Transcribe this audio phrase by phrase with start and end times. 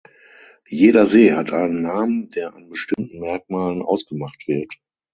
[0.65, 4.73] Jeder See hat einen Namen, der an bestimmten Merkmalen ausgemacht wird.